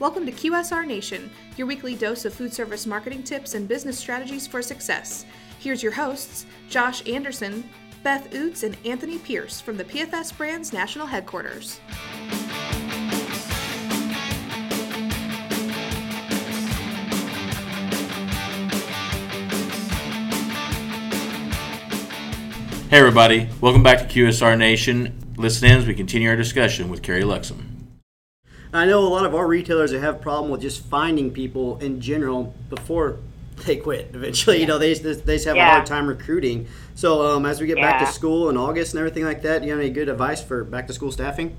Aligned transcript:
Welcome 0.00 0.26
to 0.26 0.32
QSR 0.32 0.88
Nation, 0.88 1.30
your 1.56 1.68
weekly 1.68 1.94
dose 1.94 2.24
of 2.24 2.34
food 2.34 2.52
service 2.52 2.84
marketing 2.84 3.22
tips 3.22 3.54
and 3.54 3.68
business 3.68 3.96
strategies 3.96 4.44
for 4.44 4.60
success. 4.60 5.24
Here's 5.60 5.84
your 5.84 5.92
hosts, 5.92 6.46
Josh 6.68 7.08
Anderson, 7.08 7.62
Beth 8.02 8.28
Oots, 8.32 8.64
and 8.64 8.76
Anthony 8.84 9.18
Pierce 9.18 9.60
from 9.60 9.76
the 9.76 9.84
PFS 9.84 10.36
Brands 10.36 10.72
National 10.72 11.06
Headquarters. 11.06 11.78
Hey, 22.90 22.98
everybody. 22.98 23.48
Welcome 23.60 23.84
back 23.84 24.00
to 24.00 24.06
QSR 24.06 24.58
Nation. 24.58 25.16
Listen 25.36 25.70
in 25.70 25.78
as 25.78 25.86
we 25.86 25.94
continue 25.94 26.28
our 26.28 26.36
discussion 26.36 26.88
with 26.88 27.00
Carrie 27.00 27.22
Luxem. 27.22 27.73
I 28.74 28.86
know 28.86 29.06
a 29.06 29.08
lot 29.08 29.24
of 29.24 29.36
our 29.36 29.46
retailers 29.46 29.92
that 29.92 30.00
have 30.00 30.20
problem 30.20 30.50
with 30.50 30.60
just 30.60 30.84
finding 30.86 31.30
people 31.30 31.78
in 31.78 32.00
general 32.00 32.52
before 32.68 33.20
they 33.64 33.76
quit. 33.76 34.10
Eventually, 34.14 34.60
you 34.60 34.66
know, 34.66 34.78
they 34.78 34.92
just, 34.94 35.24
they 35.24 35.36
just 35.36 35.46
have 35.46 35.56
a 35.56 35.64
hard 35.64 35.86
time 35.86 36.08
recruiting. 36.08 36.66
So 36.96 37.24
um, 37.24 37.46
as 37.46 37.60
we 37.60 37.68
get 37.68 37.76
back 37.76 38.00
to 38.04 38.12
school 38.12 38.50
in 38.50 38.56
August 38.56 38.92
and 38.92 38.98
everything 38.98 39.24
like 39.24 39.42
that, 39.42 39.60
do 39.60 39.66
you 39.66 39.72
have 39.72 39.80
any 39.80 39.90
good 39.90 40.08
advice 40.08 40.42
for 40.42 40.64
back 40.64 40.88
to 40.88 40.92
school 40.92 41.12
staffing? 41.12 41.56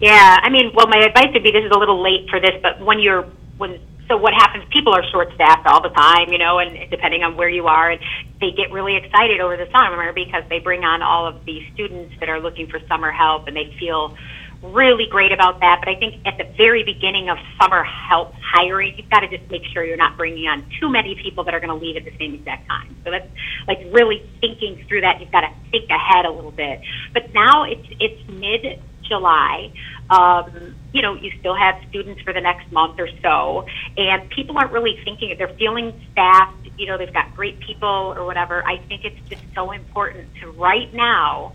Yeah, 0.00 0.38
I 0.40 0.48
mean, 0.50 0.70
well, 0.72 0.86
my 0.86 0.98
advice 0.98 1.28
would 1.34 1.42
be 1.42 1.50
this 1.50 1.64
is 1.64 1.72
a 1.72 1.78
little 1.78 2.00
late 2.00 2.30
for 2.30 2.40
this, 2.40 2.54
but 2.62 2.80
when 2.80 3.00
you're 3.00 3.26
when 3.58 3.80
so 4.08 4.16
what 4.16 4.32
happens? 4.32 4.64
People 4.72 4.92
are 4.92 5.04
short 5.10 5.32
staffed 5.34 5.66
all 5.66 5.82
the 5.82 5.90
time, 5.90 6.32
you 6.32 6.38
know, 6.38 6.58
and 6.58 6.90
depending 6.90 7.22
on 7.22 7.36
where 7.36 7.48
you 7.48 7.66
are, 7.66 7.90
and 7.90 8.00
they 8.40 8.50
get 8.50 8.72
really 8.72 8.96
excited 8.96 9.40
over 9.40 9.56
the 9.56 9.68
summer 9.70 10.12
because 10.12 10.42
they 10.48 10.58
bring 10.58 10.84
on 10.84 11.02
all 11.02 11.26
of 11.26 11.44
these 11.44 11.62
students 11.74 12.14
that 12.18 12.28
are 12.28 12.40
looking 12.40 12.66
for 12.68 12.80
summer 12.88 13.12
help, 13.12 13.46
and 13.46 13.56
they 13.56 13.74
feel 13.78 14.16
really 14.62 15.06
great 15.10 15.32
about 15.32 15.60
that. 15.60 15.80
But 15.80 15.88
I 15.88 15.98
think 15.98 16.26
at 16.26 16.36
the 16.38 16.44
very 16.56 16.84
beginning 16.84 17.28
of 17.28 17.38
summer 17.60 17.82
help 17.82 18.32
hiring, 18.34 18.94
you've 18.96 19.10
got 19.10 19.20
to 19.20 19.28
just 19.28 19.50
make 19.50 19.62
sure 19.72 19.84
you're 19.84 19.96
not 19.96 20.16
bringing 20.16 20.46
on 20.46 20.64
too 20.80 20.90
many 20.90 21.14
people 21.22 21.44
that 21.44 21.54
are 21.54 21.60
going 21.60 21.70
to 21.70 21.84
leave 21.84 21.96
at 21.96 22.04
the 22.04 22.16
same 22.18 22.34
exact 22.34 22.68
time. 22.68 22.96
So 23.04 23.10
that's 23.10 23.28
like 23.66 23.78
really 23.92 24.28
thinking 24.40 24.84
through 24.88 25.02
that. 25.02 25.20
You've 25.20 25.32
got 25.32 25.42
to 25.42 25.52
think 25.70 25.88
ahead 25.90 26.26
a 26.26 26.30
little 26.30 26.50
bit. 26.50 26.80
But 27.12 27.32
now 27.32 27.64
it's 27.64 27.86
it's 27.98 28.28
mid 28.28 28.80
July. 29.10 29.72
Um, 30.08 30.74
you 30.92 31.02
know, 31.02 31.14
you 31.14 31.32
still 31.38 31.54
have 31.54 31.76
students 31.88 32.20
for 32.22 32.32
the 32.32 32.40
next 32.40 32.70
month 32.72 32.98
or 32.98 33.08
so, 33.22 33.66
and 33.96 34.28
people 34.30 34.56
aren't 34.58 34.72
really 34.72 34.98
thinking. 35.04 35.34
They're 35.36 35.54
feeling 35.58 36.00
staffed. 36.12 36.68
You 36.78 36.86
know, 36.86 36.98
they've 36.98 37.12
got 37.12 37.34
great 37.34 37.60
people 37.60 38.14
or 38.16 38.24
whatever. 38.24 38.64
I 38.66 38.78
think 38.88 39.04
it's 39.04 39.28
just 39.28 39.42
so 39.54 39.72
important 39.72 40.28
to 40.40 40.50
right 40.52 40.92
now 40.94 41.54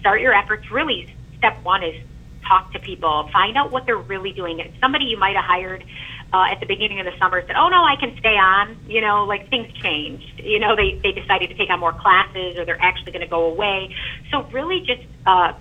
start 0.00 0.20
your 0.20 0.34
efforts. 0.34 0.70
Really, 0.70 1.12
step 1.38 1.62
one 1.62 1.82
is 1.82 1.94
talk 2.48 2.72
to 2.72 2.78
people, 2.78 3.28
find 3.32 3.56
out 3.56 3.70
what 3.70 3.86
they're 3.86 3.96
really 3.96 4.32
doing. 4.32 4.60
If 4.60 4.72
somebody 4.80 5.06
you 5.06 5.18
might 5.18 5.36
have 5.36 5.44
hired 5.44 5.84
uh, 6.32 6.50
at 6.50 6.60
the 6.60 6.66
beginning 6.66 6.98
of 7.00 7.06
the 7.06 7.16
summer 7.18 7.42
said, 7.46 7.56
"Oh 7.56 7.68
no, 7.68 7.84
I 7.84 7.96
can 7.96 8.16
stay 8.18 8.36
on," 8.36 8.76
you 8.88 9.00
know, 9.00 9.24
like 9.24 9.48
things 9.50 9.72
changed. 9.74 10.40
You 10.42 10.58
know, 10.58 10.74
they 10.74 10.98
they 11.02 11.12
decided 11.12 11.48
to 11.50 11.54
take 11.54 11.70
on 11.70 11.80
more 11.80 11.92
classes, 11.92 12.58
or 12.58 12.64
they're 12.64 12.82
actually 12.82 13.12
going 13.12 13.22
to 13.22 13.30
go 13.30 13.46
away. 13.46 13.94
So 14.30 14.42
really, 14.52 14.80
just 14.80 15.02
uh, 15.26 15.52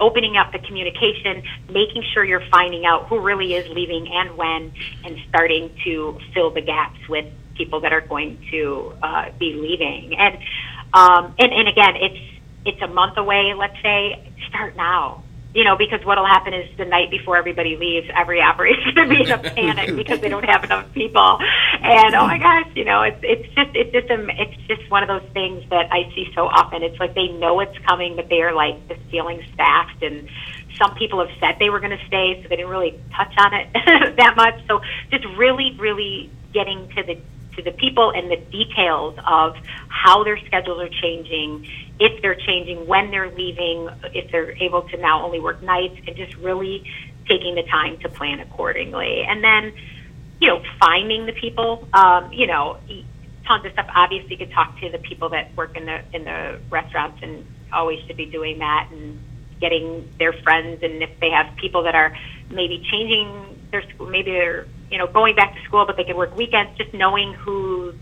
opening 0.00 0.36
up 0.36 0.52
the 0.52 0.58
communication, 0.58 1.42
making 1.68 2.02
sure 2.12 2.24
you're 2.24 2.46
finding 2.50 2.84
out 2.84 3.08
who 3.08 3.20
really 3.20 3.54
is 3.54 3.68
leaving 3.70 4.08
and 4.12 4.36
when, 4.36 4.72
and 5.04 5.18
starting 5.28 5.70
to 5.84 6.18
fill 6.34 6.50
the 6.50 6.62
gaps 6.62 6.98
with 7.08 7.26
people 7.56 7.80
that 7.80 7.92
are 7.92 8.00
going 8.00 8.38
to 8.50 8.92
uh, 9.02 9.30
be 9.38 9.54
leaving. 9.54 10.16
And 10.18 10.38
um, 10.92 11.34
and 11.38 11.52
and 11.52 11.68
again, 11.68 11.96
it's 11.96 12.40
it's 12.64 12.82
a 12.82 12.88
month 12.88 13.18
away. 13.18 13.54
Let's 13.54 13.80
say 13.82 14.32
start 14.48 14.76
now. 14.76 15.22
You 15.54 15.64
know, 15.64 15.76
because 15.76 16.04
what'll 16.04 16.26
happen 16.26 16.52
is 16.52 16.68
the 16.76 16.84
night 16.84 17.10
before 17.10 17.36
everybody 17.36 17.76
leaves, 17.76 18.08
every 18.14 18.40
operation's 18.50 18.94
going 18.94 19.08
to 19.08 19.14
be 19.14 19.22
in 19.22 19.30
a 19.30 19.38
panic 19.38 19.96
because 19.96 20.20
they 20.20 20.28
don't 20.28 20.44
have 20.44 20.62
enough 20.64 20.92
people. 20.92 21.38
And 21.82 22.14
oh 22.14 22.26
my 22.26 22.38
gosh, 22.38 22.68
you 22.74 22.84
know, 22.84 23.02
it's 23.02 23.18
it's 23.22 23.54
just 23.54 23.70
it's 23.74 23.92
just 23.92 24.10
a, 24.10 24.26
it's 24.40 24.56
just 24.68 24.90
one 24.90 25.02
of 25.02 25.08
those 25.08 25.28
things 25.32 25.64
that 25.70 25.90
I 25.90 26.12
see 26.14 26.30
so 26.34 26.46
often. 26.46 26.82
It's 26.82 26.98
like 27.00 27.14
they 27.14 27.28
know 27.28 27.60
it's 27.60 27.76
coming, 27.86 28.14
but 28.16 28.28
they 28.28 28.42
are 28.42 28.52
like 28.52 28.88
just 28.88 29.00
feeling 29.10 29.42
staffed. 29.54 30.02
And 30.02 30.28
some 30.76 30.94
people 30.94 31.26
have 31.26 31.34
said 31.40 31.56
they 31.58 31.70
were 31.70 31.80
going 31.80 31.96
to 31.96 32.06
stay, 32.06 32.40
so 32.42 32.48
they 32.48 32.56
didn't 32.56 32.70
really 32.70 32.98
touch 33.16 33.32
on 33.38 33.54
it 33.54 33.68
that 34.16 34.34
much. 34.36 34.60
So 34.66 34.80
just 35.10 35.24
really, 35.36 35.74
really 35.78 36.30
getting 36.52 36.88
to 36.90 37.02
the 37.02 37.18
to 37.58 37.62
the 37.62 37.72
people 37.72 38.12
and 38.14 38.30
the 38.30 38.36
details 38.36 39.18
of 39.26 39.56
how 39.88 40.24
their 40.24 40.38
schedules 40.46 40.80
are 40.80 40.88
changing, 40.88 41.68
if 41.98 42.22
they're 42.22 42.36
changing, 42.36 42.86
when 42.86 43.10
they're 43.10 43.30
leaving, 43.30 43.88
if 44.14 44.30
they're 44.30 44.52
able 44.62 44.82
to 44.82 44.96
now 44.96 45.24
only 45.24 45.40
work 45.40 45.60
nights, 45.62 46.00
and 46.06 46.16
just 46.16 46.34
really 46.36 46.88
taking 47.28 47.56
the 47.56 47.64
time 47.64 47.98
to 47.98 48.08
plan 48.08 48.40
accordingly. 48.40 49.24
And 49.24 49.42
then, 49.42 49.72
you 50.40 50.48
know, 50.48 50.62
finding 50.78 51.26
the 51.26 51.32
people, 51.32 51.86
um, 51.92 52.32
you 52.32 52.46
know, 52.46 52.78
tons 53.46 53.66
of 53.66 53.72
stuff. 53.72 53.88
Obviously, 53.94 54.30
you 54.30 54.38
could 54.38 54.52
talk 54.52 54.78
to 54.80 54.88
the 54.90 54.98
people 54.98 55.30
that 55.30 55.54
work 55.56 55.76
in 55.76 55.84
the 55.86 56.00
in 56.12 56.24
the 56.24 56.60
restaurants, 56.70 57.18
and 57.22 57.44
always 57.72 57.98
should 58.06 58.16
be 58.16 58.26
doing 58.26 58.60
that 58.60 58.88
and 58.92 59.20
getting 59.60 60.08
their 60.18 60.32
friends. 60.32 60.82
And 60.82 61.02
if 61.02 61.10
they 61.20 61.30
have 61.30 61.56
people 61.56 61.82
that 61.82 61.96
are 61.96 62.16
maybe 62.50 62.86
changing 62.90 63.58
their 63.72 63.82
school, 63.90 64.06
maybe 64.06 64.30
they're 64.30 64.66
you 64.90 64.98
know 64.98 65.06
going 65.06 65.34
back 65.34 65.54
to 65.54 65.62
school, 65.64 65.84
but 65.86 65.96
they 65.96 66.04
could 66.04 66.16
work 66.16 66.36
weekends. 66.36 66.76
Just 66.78 66.94
knowing 66.94 67.32
who 67.34 67.94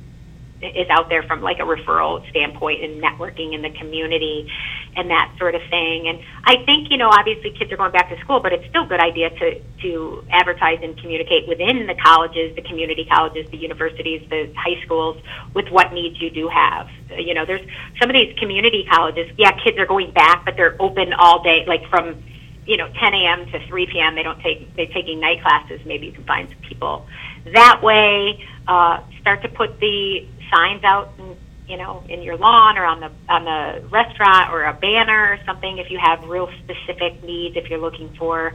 is 0.62 0.88
out 0.88 1.08
there 1.08 1.22
from 1.22 1.42
like 1.42 1.58
a 1.58 1.62
referral 1.62 2.28
standpoint 2.30 2.82
and 2.82 3.02
networking 3.02 3.54
in 3.54 3.62
the 3.62 3.70
community 3.70 4.50
and 4.96 5.10
that 5.10 5.34
sort 5.38 5.54
of 5.54 5.60
thing. 5.68 6.08
And 6.08 6.20
I 6.44 6.64
think, 6.64 6.90
you 6.90 6.96
know, 6.96 7.10
obviously 7.10 7.50
kids 7.50 7.70
are 7.72 7.76
going 7.76 7.92
back 7.92 8.08
to 8.08 8.18
school, 8.20 8.40
but 8.40 8.52
it's 8.52 8.66
still 8.68 8.84
a 8.84 8.86
good 8.86 9.00
idea 9.00 9.30
to, 9.30 9.60
to 9.82 10.24
advertise 10.30 10.78
and 10.82 10.98
communicate 10.98 11.46
within 11.46 11.86
the 11.86 11.94
colleges, 11.94 12.56
the 12.56 12.62
community 12.62 13.04
colleges, 13.04 13.48
the 13.50 13.58
universities, 13.58 14.26
the 14.30 14.52
high 14.56 14.82
schools 14.82 15.22
with 15.52 15.68
what 15.68 15.92
needs 15.92 16.20
you 16.20 16.30
do 16.30 16.48
have. 16.48 16.88
You 17.10 17.34
know, 17.34 17.44
there's 17.44 17.66
some 18.00 18.08
of 18.08 18.14
these 18.14 18.36
community 18.38 18.86
colleges, 18.90 19.30
yeah, 19.36 19.52
kids 19.62 19.78
are 19.78 19.86
going 19.86 20.12
back, 20.12 20.44
but 20.46 20.56
they're 20.56 20.76
open 20.80 21.12
all 21.12 21.42
day, 21.42 21.64
like 21.66 21.86
from 21.90 22.22
you 22.66 22.76
know 22.76 22.88
10 22.88 23.14
a.m. 23.14 23.46
to 23.52 23.66
3 23.66 23.86
p.m. 23.86 24.14
They 24.14 24.22
don't 24.22 24.40
take 24.40 24.74
they're 24.76 24.86
taking 24.86 25.20
night 25.20 25.42
classes. 25.42 25.80
Maybe 25.86 26.06
you 26.06 26.12
can 26.12 26.24
find 26.24 26.48
some 26.48 26.58
people 26.68 27.06
that 27.52 27.82
way. 27.82 28.44
Uh, 28.66 29.00
start 29.20 29.42
to 29.42 29.48
put 29.48 29.78
the 29.78 30.26
signs 30.52 30.82
out, 30.84 31.12
in, 31.18 31.36
you 31.68 31.76
know, 31.76 32.02
in 32.08 32.22
your 32.22 32.36
lawn 32.36 32.76
or 32.76 32.84
on 32.84 33.00
the 33.00 33.10
on 33.28 33.44
the 33.44 33.88
restaurant 33.88 34.52
or 34.52 34.64
a 34.64 34.74
banner 34.74 35.32
or 35.32 35.38
something. 35.46 35.78
If 35.78 35.90
you 35.90 35.98
have 35.98 36.24
real 36.24 36.50
specific 36.64 37.22
needs, 37.22 37.56
if 37.56 37.68
you're 37.70 37.80
looking 37.80 38.12
for, 38.16 38.54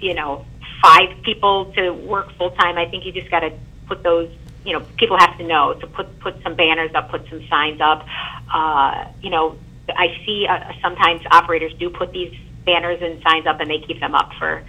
you 0.00 0.14
know, 0.14 0.46
five 0.82 1.22
people 1.22 1.72
to 1.74 1.90
work 1.90 2.32
full 2.36 2.50
time, 2.52 2.78
I 2.78 2.86
think 2.86 3.04
you 3.04 3.12
just 3.12 3.30
got 3.30 3.40
to 3.40 3.52
put 3.86 4.02
those. 4.02 4.30
You 4.64 4.72
know, 4.72 4.84
people 4.96 5.16
have 5.18 5.38
to 5.38 5.44
know. 5.44 5.78
So 5.80 5.86
put 5.86 6.18
put 6.20 6.42
some 6.42 6.56
banners 6.56 6.90
up, 6.94 7.10
put 7.10 7.28
some 7.28 7.46
signs 7.48 7.80
up. 7.80 8.06
Uh, 8.52 9.06
you 9.22 9.30
know, 9.30 9.58
I 9.88 10.08
see 10.24 10.46
uh, 10.48 10.72
sometimes 10.82 11.22
operators 11.30 11.72
do 11.74 11.90
put 11.90 12.12
these 12.12 12.34
banners 12.66 13.00
and 13.00 13.22
signs 13.22 13.46
up, 13.46 13.60
and 13.60 13.70
they 13.70 13.78
keep 13.78 14.00
them 14.00 14.14
up 14.14 14.32
for 14.38 14.62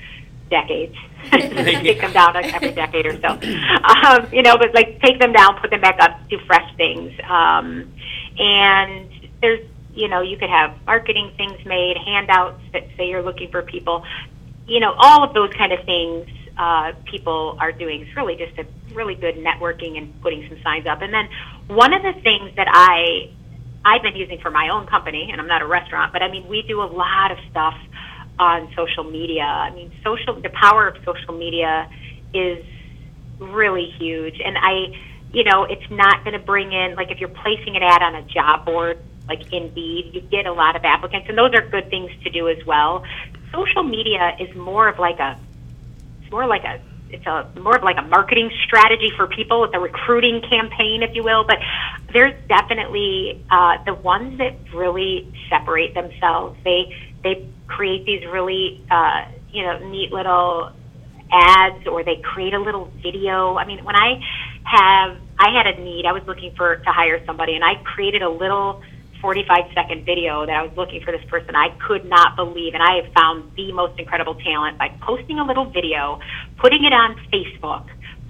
decades. 0.50 0.96
take 1.32 2.00
them 2.00 2.14
down 2.14 2.36
every 2.38 2.72
decade 2.72 3.06
or 3.06 3.20
so. 3.20 3.28
Um, 3.28 4.28
you 4.32 4.44
know, 4.44 4.56
but 4.58 4.74
like 4.74 5.02
take 5.02 5.20
them 5.20 5.34
down, 5.34 5.60
put 5.60 5.72
them 5.72 5.82
back 5.82 5.98
up, 6.00 6.18
do 6.30 6.38
fresh 6.48 6.76
things. 6.78 7.12
Um, 7.28 7.92
and 8.38 9.10
there's, 9.42 9.66
you 9.94 10.08
know, 10.08 10.22
you 10.22 10.38
could 10.38 10.50
have 10.50 10.76
marketing 10.86 11.32
things 11.38 11.58
made, 11.66 11.98
handouts 11.98 12.62
that 12.74 12.88
say 12.96 13.10
you're 13.10 13.24
looking 13.24 13.52
for 13.52 13.62
people. 13.62 14.06
You 14.68 14.80
know, 14.80 14.94
all 14.98 15.24
of 15.24 15.34
those 15.34 15.52
kind 15.54 15.74
of 15.74 15.84
things 15.86 16.28
uh, 16.58 16.94
people 17.06 17.58
are 17.60 17.72
doing. 17.72 18.02
It's 18.02 18.16
really 18.16 18.36
just 18.36 18.58
a 18.58 18.66
really 18.94 19.16
good 19.16 19.36
networking 19.36 19.98
and 19.98 20.22
putting 20.22 20.48
some 20.48 20.62
signs 20.64 20.86
up. 20.88 21.02
And 21.02 21.14
then 21.14 21.30
one 21.68 21.94
of 21.94 22.02
the 22.04 22.14
things 22.22 22.56
that 22.56 22.68
I 22.70 23.32
I've 23.88 24.02
been 24.02 24.18
using 24.18 24.40
for 24.40 24.52
my 24.52 24.68
own 24.70 24.86
company, 24.88 25.30
and 25.32 25.40
I'm 25.40 25.48
not 25.48 25.62
a 25.62 25.68
restaurant, 25.68 26.12
but 26.12 26.22
I 26.22 26.30
mean, 26.30 26.48
we 26.50 26.62
do 26.68 26.82
a 26.82 26.90
lot 26.92 27.32
of 27.32 27.38
stuff 27.50 27.76
on 28.38 28.68
social 28.76 29.06
media. 29.06 29.44
I 29.44 29.70
mean, 29.72 29.92
social 30.04 30.40
the 30.42 30.50
power 30.50 30.90
of 30.90 30.98
social 31.06 31.38
media 31.38 31.90
is 32.34 32.66
really 33.40 33.90
huge, 33.98 34.42
and 34.44 34.58
I, 34.58 34.94
you 35.32 35.46
know, 35.46 35.64
it's 35.64 35.90
not 35.90 36.26
going 36.26 36.38
to 36.38 36.46
bring 36.46 36.74
in 36.74 36.96
like 36.96 37.12
if 37.12 37.20
you're 37.20 37.30
placing 37.30 37.78
an 37.78 37.84
ad 37.84 38.02
on 38.02 38.16
a 38.16 38.24
job 38.24 38.66
board 38.66 39.00
like 39.28 39.52
Indeed, 39.52 40.12
you 40.14 40.22
get 40.22 40.46
a 40.46 40.54
lot 40.54 40.76
of 40.76 40.84
applicants, 40.84 41.28
and 41.30 41.38
those 41.38 41.54
are 41.54 41.62
good 41.62 41.90
things 41.90 42.12
to 42.24 42.30
do 42.30 42.50
as 42.50 42.58
well. 42.66 43.04
Social 43.54 43.84
media 43.84 44.36
is 44.40 44.54
more 44.56 44.88
of 44.88 45.00
like 45.00 45.20
a, 45.20 45.40
it's 46.22 46.32
more 46.32 46.48
like 46.48 46.64
a 46.64 46.82
it's 47.10 47.26
a 47.26 47.50
more 47.60 47.78
of 47.78 47.84
like 47.84 47.98
a 47.98 48.02
marketing 48.02 48.52
strategy 48.66 49.12
for 49.16 49.28
people. 49.28 49.64
It's 49.64 49.74
a 49.74 49.80
recruiting 49.80 50.42
campaign, 50.42 51.04
if 51.04 51.16
you 51.16 51.24
will. 51.24 51.44
But 51.46 51.58
there's 52.18 52.34
definitely 52.50 53.46
uh, 53.52 53.78
the 53.86 53.94
ones 53.94 54.40
that 54.40 54.56
really 54.74 55.32
separate 55.52 55.94
themselves. 55.94 56.58
They 56.64 56.98
they 57.24 57.48
create 57.68 58.08
these 58.08 58.26
really 58.26 58.84
uh, 58.90 59.26
you 59.52 59.62
know 59.62 59.88
neat 59.88 60.12
little 60.12 60.72
ads, 61.32 61.86
or 61.86 62.04
they 62.04 62.16
create 62.24 62.56
a 62.56 62.60
little 62.60 62.92
video. 63.04 63.56
I 63.58 63.66
mean, 63.68 63.86
when 63.86 63.96
I 63.96 64.20
have 64.64 65.16
I 65.38 65.52
had 65.52 65.68
a 65.68 65.80
need, 65.80 66.08
I 66.08 66.12
was 66.12 66.24
looking 66.26 66.56
for 66.56 66.78
to 66.78 66.92
hire 66.92 67.24
somebody, 67.28 67.54
and 67.54 67.64
I 67.64 67.76
created 67.84 68.24
a 68.24 68.30
little 68.32 68.82
45 69.22 69.66
second 69.76 70.04
video 70.04 70.44
that 70.48 70.56
I 70.56 70.64
was 70.64 70.76
looking 70.76 71.02
for 71.02 71.12
this 71.12 71.24
person. 71.30 71.56
I 71.56 71.70
could 71.88 72.10
not 72.10 72.36
believe, 72.36 72.74
and 72.74 72.82
I 72.82 72.96
have 73.04 73.14
found 73.14 73.52
the 73.56 73.72
most 73.74 74.00
incredible 74.00 74.34
talent 74.34 74.80
by 74.80 74.90
posting 75.02 75.38
a 75.38 75.46
little 75.46 75.66
video, 75.66 76.20
putting 76.58 76.84
it 76.84 76.94
on 76.94 77.16
Facebook, 77.32 77.86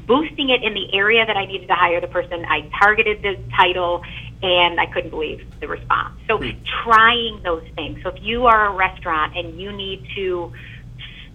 boosting 0.07 0.50
it 0.50 0.63
in 0.63 0.74
the 0.74 0.94
area 0.94 1.25
that 1.25 1.36
I 1.36 1.45
needed 1.45 1.68
to 1.68 1.75
hire 1.75 2.01
the 2.01 2.07
person. 2.07 2.45
I 2.45 2.69
targeted 2.80 3.21
the 3.21 3.36
title, 3.56 4.01
and 4.42 4.80
I 4.80 4.86
couldn't 4.88 5.09
believe 5.09 5.45
the 5.59 5.68
response. 5.68 6.19
So, 6.27 6.38
hmm. 6.38 6.51
trying 6.83 7.42
those 7.44 7.63
things. 7.75 8.00
So, 8.04 8.09
if 8.09 8.24
you 8.24 8.45
are 8.45 8.68
a 8.68 8.75
restaurant 8.75 9.38
and 9.38 9.59
you 9.59 9.71
need 9.71 10.07
to, 10.15 10.54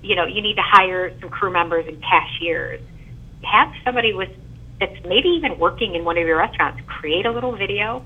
you 0.03 0.17
know, 0.17 0.25
you 0.25 0.41
need 0.41 0.57
to 0.57 0.63
hire 0.65 1.13
some 1.21 1.29
crew 1.29 1.53
members 1.53 1.87
and 1.87 2.03
cashiers, 2.03 2.81
have 3.43 3.73
somebody 3.85 4.13
with 4.13 4.31
that's 4.83 5.05
maybe 5.07 5.29
even 5.29 5.59
working 5.59 5.95
in 5.95 6.05
one 6.05 6.19
of 6.19 6.27
your 6.27 6.39
restaurants 6.39 6.81
create 6.87 7.25
a 7.25 7.31
little 7.31 7.57
video 7.57 8.05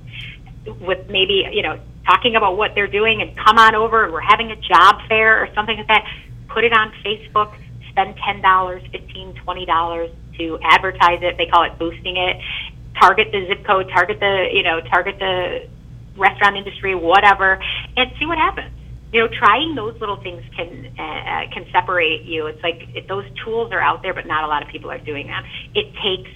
with 0.81 1.09
maybe 1.09 1.49
you 1.53 1.63
know 1.63 1.81
talking 2.07 2.37
about 2.37 2.57
what 2.57 2.73
they're 2.75 2.87
doing 2.87 3.23
and 3.23 3.37
come 3.37 3.59
on 3.59 3.75
over 3.75 4.05
and 4.05 4.13
we're 4.13 4.21
having 4.21 4.51
a 4.51 4.57
job 4.57 4.97
fair 5.09 5.43
or 5.43 5.49
something 5.55 5.77
like 5.79 5.89
that 5.89 6.05
put 6.49 6.65
it 6.65 6.73
on 6.73 6.93
facebook 7.05 7.57
spend 7.91 8.15
ten 8.25 8.43
dollars 8.43 8.83
fifteen 8.93 9.35
twenty 9.43 9.65
dollars 9.65 10.11
to 10.39 10.59
advertise 10.63 11.21
it. 11.23 11.37
They 11.37 11.47
call 11.47 11.65
it 11.65 11.79
boosting 11.79 12.17
it. 12.17 12.37
Target 13.01 13.29
the 13.33 13.47
zip 13.47 13.67
code 13.67 13.89
target 13.93 14.21
the 14.21 14.49
you 14.53 14.63
know 14.63 14.81
target 14.81 15.19
the 15.19 15.69
restaurant 16.17 16.57
industry 16.57 16.95
whatever 16.95 17.61
and 17.97 18.11
see 18.19 18.27
what 18.27 18.39
happens. 18.39 18.73
You 19.13 19.21
know 19.21 19.29
trying 19.29 19.75
those 19.75 20.01
little 20.01 20.17
things 20.17 20.43
can 20.57 20.87
uh, 20.99 21.53
can 21.53 21.67
separate 21.73 22.23
you. 22.23 22.47
It's 22.47 22.63
like 22.63 22.89
it, 22.95 23.07
those 23.09 23.25
tools 23.45 23.73
are 23.73 23.81
out 23.81 24.03
there 24.03 24.15
but 24.15 24.27
not 24.27 24.45
a 24.45 24.47
lot 24.47 24.63
of 24.63 24.69
people 24.69 24.91
are 24.91 24.99
doing 24.99 25.27
them. 25.27 25.45
It 25.75 25.93
takes 26.03 26.31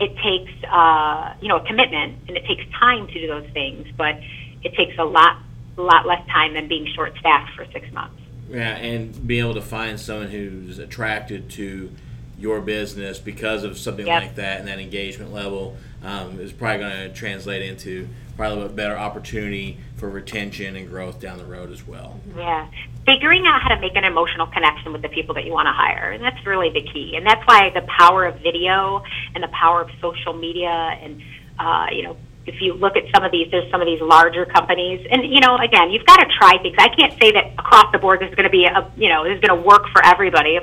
it 0.00 0.16
takes 0.16 0.52
uh, 0.64 1.34
you 1.40 1.48
know 1.48 1.56
a 1.56 1.66
commitment 1.66 2.18
and 2.28 2.36
it 2.36 2.44
takes 2.46 2.64
time 2.78 3.06
to 3.06 3.12
do 3.12 3.26
those 3.26 3.48
things, 3.52 3.86
but 3.96 4.16
it 4.62 4.74
takes 4.76 4.98
a 4.98 5.04
lot 5.04 5.38
a 5.78 5.82
lot 5.82 6.06
less 6.06 6.26
time 6.28 6.54
than 6.54 6.68
being 6.68 6.86
short 6.94 7.16
staffed 7.18 7.54
for 7.54 7.64
six 7.72 7.90
months. 7.92 8.20
Yeah, 8.50 8.76
and 8.76 9.26
being 9.26 9.44
able 9.44 9.54
to 9.54 9.62
find 9.62 9.98
someone 9.98 10.28
who's 10.28 10.78
attracted 10.78 11.50
to 11.50 11.92
your 12.40 12.60
business 12.60 13.18
because 13.18 13.64
of 13.64 13.78
something 13.78 14.06
Yep. 14.06 14.22
like 14.22 14.34
that 14.36 14.58
and 14.58 14.68
that 14.68 14.78
engagement 14.78 15.32
level 15.32 15.76
um, 16.02 16.40
is 16.40 16.52
probably 16.52 16.78
going 16.78 16.92
to 16.92 17.14
translate 17.14 17.62
into 17.62 18.08
probably 18.36 18.64
a 18.64 18.68
better 18.68 18.96
opportunity 18.96 19.76
for 19.96 20.08
retention 20.08 20.74
and 20.74 20.88
growth 20.88 21.20
down 21.20 21.36
the 21.36 21.44
road 21.44 21.70
as 21.70 21.86
well. 21.86 22.18
Yeah. 22.34 22.68
Figuring 23.04 23.46
out 23.46 23.60
how 23.60 23.68
to 23.74 23.80
make 23.80 23.94
an 23.96 24.04
emotional 24.04 24.46
connection 24.46 24.92
with 24.92 25.02
the 25.02 25.10
people 25.10 25.34
that 25.34 25.44
you 25.44 25.52
want 25.52 25.66
to 25.66 25.72
hire. 25.72 26.12
And 26.12 26.24
that's 26.24 26.44
really 26.46 26.70
the 26.70 26.80
key. 26.82 27.16
And 27.16 27.26
that's 27.26 27.46
why 27.46 27.68
the 27.70 27.82
power 27.82 28.24
of 28.24 28.40
video 28.40 29.02
and 29.34 29.44
the 29.44 29.48
power 29.48 29.82
of 29.82 29.90
social 30.00 30.32
media 30.32 30.70
and, 30.70 31.22
uh, 31.58 31.88
you 31.92 32.02
know, 32.02 32.16
if 32.46 32.62
you 32.62 32.72
look 32.72 32.96
at 32.96 33.04
some 33.14 33.22
of 33.22 33.30
these, 33.30 33.50
there's 33.50 33.70
some 33.70 33.82
of 33.82 33.86
these 33.86 34.00
larger 34.00 34.46
companies, 34.46 35.06
and 35.10 35.24
you 35.24 35.40
know, 35.40 35.56
again, 35.58 35.90
you've 35.90 36.06
got 36.06 36.16
to 36.16 36.26
try 36.38 36.56
things. 36.62 36.74
I 36.78 36.88
can't 36.88 37.12
say 37.20 37.32
that 37.32 37.52
across 37.58 37.92
the 37.92 37.98
board 37.98 38.20
this 38.20 38.30
is 38.30 38.34
going 38.34 38.44
to 38.44 38.50
be 38.50 38.64
a, 38.64 38.90
you 38.96 39.08
know, 39.08 39.24
this 39.24 39.34
is 39.34 39.40
going 39.40 39.60
to 39.60 39.66
work 39.66 39.86
for 39.92 40.04
everybody. 40.04 40.58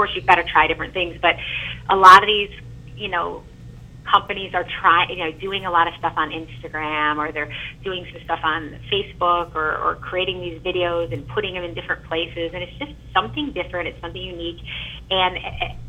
Course, 0.00 0.12
you've 0.14 0.26
got 0.26 0.36
to 0.36 0.44
try 0.44 0.66
different 0.66 0.94
things, 0.94 1.18
but 1.20 1.36
a 1.90 1.96
lot 1.96 2.22
of 2.22 2.26
these, 2.26 2.50
you 2.96 3.08
know, 3.08 3.42
companies 4.10 4.54
are 4.54 4.64
trying, 4.80 5.10
you 5.10 5.16
know, 5.16 5.30
doing 5.32 5.66
a 5.66 5.70
lot 5.70 5.86
of 5.86 5.94
stuff 5.98 6.14
on 6.16 6.30
Instagram 6.30 7.18
or 7.18 7.30
they're 7.32 7.52
doing 7.84 8.06
some 8.10 8.22
stuff 8.24 8.40
on 8.42 8.80
Facebook 8.90 9.54
or, 9.54 9.76
or 9.76 9.96
creating 9.96 10.40
these 10.40 10.58
videos 10.62 11.12
and 11.12 11.28
putting 11.28 11.52
them 11.52 11.64
in 11.64 11.74
different 11.74 12.02
places. 12.06 12.50
And 12.54 12.62
it's 12.62 12.76
just 12.78 12.92
something 13.12 13.52
different. 13.52 13.88
It's 13.88 14.00
something 14.00 14.22
unique. 14.22 14.60
And 15.10 15.36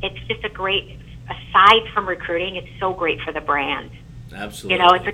it's 0.04 0.20
just 0.28 0.44
a 0.44 0.50
great, 0.50 1.00
aside 1.30 1.84
from 1.94 2.06
recruiting, 2.06 2.58
it's 2.58 2.68
so 2.82 2.94
great 2.94 3.22
for 3.22 3.32
the 3.32 3.42
brand. 3.42 3.92
Absolutely. 4.34 4.76
You 4.76 4.84
know, 4.84 4.94
it's 4.94 5.08
a, 5.08 5.14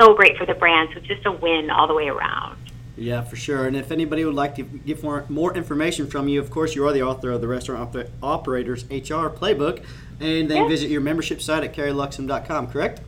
so 0.00 0.14
great 0.14 0.38
for 0.38 0.46
the 0.46 0.54
brand. 0.54 0.88
So 0.94 1.00
it's 1.00 1.08
just 1.08 1.26
a 1.26 1.32
win 1.32 1.68
all 1.70 1.86
the 1.86 1.94
way 1.94 2.08
around. 2.08 2.61
Yeah, 3.02 3.22
for 3.22 3.34
sure. 3.36 3.66
And 3.66 3.76
if 3.76 3.90
anybody 3.90 4.24
would 4.24 4.34
like 4.34 4.54
to 4.56 4.62
get 4.62 5.02
more, 5.02 5.24
more 5.28 5.54
information 5.56 6.06
from 6.06 6.28
you, 6.28 6.38
of 6.40 6.50
course, 6.50 6.76
you 6.76 6.86
are 6.86 6.92
the 6.92 7.02
author 7.02 7.30
of 7.32 7.40
the 7.40 7.48
Restaurant 7.48 7.92
Oper- 7.92 8.08
Operators 8.22 8.84
HR 8.84 9.28
Playbook. 9.28 9.82
And 10.20 10.48
then 10.48 10.62
Yeah. 10.62 10.68
visit 10.68 10.88
your 10.88 11.00
membership 11.00 11.42
site 11.42 11.64
at 11.64 11.74
carrieluxem.com, 11.74 12.68
correct? 12.68 13.00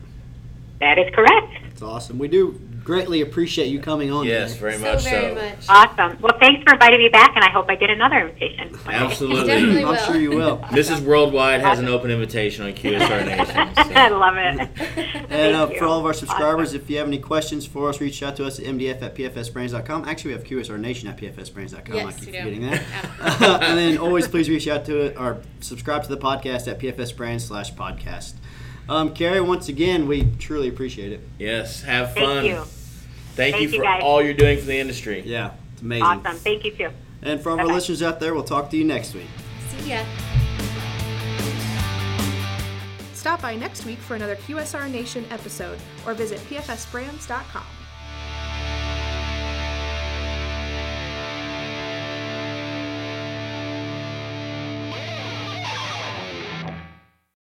That 0.81 0.99
is 0.99 1.13
correct. 1.15 1.53
That's 1.69 1.81
awesome. 1.81 2.19
We 2.19 2.27
do 2.27 2.59
greatly 2.85 3.19
appreciate 3.21 3.65
you 3.67 3.79
coming 3.81 4.11
on. 4.11 4.25
yes, 4.25 4.51
today. 4.53 4.59
very 4.61 4.77
so 4.77 4.81
much 4.93 5.03
very 5.03 5.35
so. 5.35 5.41
much. 5.41 5.65
Awesome. 5.67 6.21
Well, 6.21 6.37
thanks 6.39 6.63
for 6.63 6.73
inviting 6.73 6.99
me 6.99 7.09
back, 7.09 7.31
and 7.35 7.43
I 7.43 7.49
hope 7.49 7.65
I 7.67 7.75
get 7.75 7.89
another 7.89 8.17
invitation. 8.27 8.77
Absolutely. 8.85 9.51
I'm 9.83 9.89
will. 9.89 9.95
sure 9.97 10.15
you 10.15 10.29
will. 10.29 10.59
Mrs. 10.69 11.01
Worldwide 11.01 11.61
has 11.61 11.79
an 11.79 11.87
open 11.87 12.11
invitation 12.11 12.63
on 12.65 12.73
QSR 12.73 13.25
Nation. 13.25 13.73
I 13.97 14.09
love 14.09 14.35
it. 14.37 14.69
And 15.31 15.55
uh, 15.55 15.67
for 15.67 15.85
all 15.85 15.99
of 15.99 16.05
our 16.05 16.13
subscribers, 16.13 16.69
Awesome. 16.69 16.81
if 16.81 16.89
you 16.89 16.97
have 16.99 17.07
any 17.07 17.17
questions 17.19 17.65
for 17.65 17.89
us, 17.89 17.99
reach 17.99 18.21
out 18.23 18.35
to 18.37 18.45
us 18.45 18.59
at 18.59 18.65
mdf 18.65 19.01
at 19.01 19.15
pfsbrands.com. 19.15 20.05
Actually, 20.05 20.35
we 20.35 20.37
have 20.37 20.43
QSR 20.45 20.79
Nation 20.79 21.09
at 21.09 21.17
pfsbrands.com. 21.17 21.95
I 21.95 22.03
Yes, 22.03 22.15
keep 22.19 22.27
you 22.27 22.31
do. 22.33 22.37
forgetting 22.39 22.61
that. 22.61 23.63
and 23.63 23.77
then 23.77 23.97
always 23.97 24.27
please 24.27 24.47
reach 24.47 24.67
out 24.67 24.85
to 24.85 24.97
it 25.01 25.17
or 25.19 25.41
subscribe 25.59 26.03
to 26.03 26.09
the 26.09 26.17
podcast 26.17 26.67
at 26.71 26.79
pfsbrands 26.79 27.41
slash 27.41 27.73
podcast. 27.73 28.33
Um, 28.87 29.13
Carrie, 29.13 29.41
once 29.41 29.67
again, 29.67 30.07
we 30.07 30.27
truly 30.39 30.69
appreciate 30.69 31.11
it. 31.11 31.21
Yes, 31.39 31.81
have 31.83 32.13
fun. 32.13 32.43
Thank 32.43 32.47
you. 32.47 32.55
Thank, 33.35 33.55
Thank 33.55 33.55
you 33.63 33.69
you, 33.69 33.77
for 33.79 33.83
guys. 33.83 34.01
all 34.03 34.21
you're 34.21 34.33
doing 34.33 34.59
for 34.59 34.65
the 34.65 34.77
industry. 34.77 35.21
Yeah, 35.25 35.51
it's 35.73 35.81
amazing. 35.81 36.05
Awesome. 36.05 36.35
Thank 36.37 36.63
you, 36.63 36.71
too. 36.71 36.89
And 37.21 37.41
for 37.41 37.49
all 37.51 37.59
of 37.59 37.67
our 37.67 37.73
listeners 37.73 38.01
out 38.03 38.19
there, 38.19 38.33
we'll 38.33 38.43
talk 38.43 38.69
to 38.71 38.77
you 38.77 38.83
next 38.85 39.13
week. 39.13 39.27
See 39.69 39.89
ya. 39.89 40.03
Stop 43.13 43.41
by 43.41 43.55
next 43.55 43.85
week 43.85 43.97
for 43.97 44.15
another 44.15 44.35
QSR 44.35 44.89
Nation 44.89 45.25
episode 45.31 45.79
or 46.05 46.13
visit 46.13 46.39
pfsbrands.com. 46.41 47.63